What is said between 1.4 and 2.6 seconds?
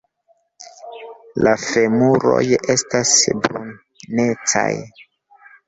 La femuroj